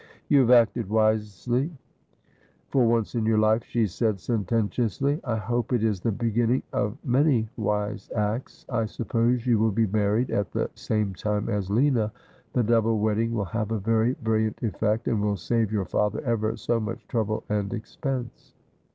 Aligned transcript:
'You 0.29 0.39
have 0.39 0.49
acted 0.49 0.89
wisely 0.89 1.71
for 2.69 2.87
once 2.87 3.13
in 3.13 3.23
your 3.23 3.37
life,' 3.37 3.65
she 3.65 3.85
said 3.85 4.19
sen 4.19 4.45
tentiously;' 4.45 5.21
I 5.23 5.35
hope 5.35 5.71
it 5.73 5.83
is 5.83 6.01
the 6.01 6.11
beginning 6.11 6.63
of 6.73 6.97
many 7.05 7.47
wise 7.55 8.09
acts. 8.15 8.65
I 8.67 8.85
suppose 8.85 9.45
you 9.45 9.59
will 9.59 9.69
be 9.69 9.85
married 9.85 10.31
at 10.31 10.53
the 10.53 10.71
same 10.73 11.13
time 11.13 11.49
as 11.49 11.69
Lina. 11.69 12.11
The 12.53 12.63
double 12.63 12.97
wedding 12.97 13.33
will 13.35 13.45
have 13.45 13.69
a 13.69 13.77
very 13.77 14.13
brilliant 14.23 14.63
effect, 14.63 15.07
and 15.07 15.21
will 15.21 15.37
save 15.37 15.71
your 15.71 15.85
father 15.85 16.21
ever 16.21 16.57
so 16.57 16.79
much 16.79 17.07
trouble 17.07 17.43
and 17.47 17.71
expense.' 17.71 18.55